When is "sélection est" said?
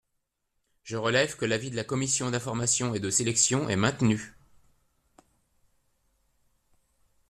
3.11-3.75